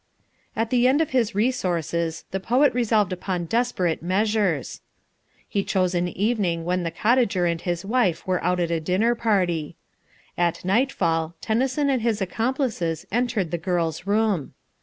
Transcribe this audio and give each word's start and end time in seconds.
At 0.55 0.71
the 0.71 0.87
end 0.87 0.99
of 0.99 1.11
his 1.11 1.35
resources 1.35 2.25
the 2.31 2.39
poet 2.39 2.73
resolved 2.73 3.13
upon 3.13 3.45
desperate 3.45 4.01
measures. 4.01 4.81
He 5.47 5.63
chose 5.63 5.93
an 5.93 6.07
evening 6.07 6.65
when 6.65 6.81
the 6.81 6.89
cottager 6.89 7.45
and 7.45 7.61
his 7.61 7.85
wife 7.85 8.25
were 8.25 8.43
out 8.43 8.59
at 8.59 8.71
a 8.71 8.79
dinner 8.79 9.13
party. 9.13 9.75
At 10.39 10.65
nightfall 10.65 11.35
Tennyson 11.39 11.87
and 11.87 12.01
his 12.01 12.19
accomplices 12.19 13.05
entered 13.11 13.51
the 13.51 13.59
girl's 13.59 14.07
room. 14.07 14.55